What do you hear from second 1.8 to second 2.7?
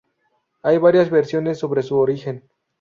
su origen.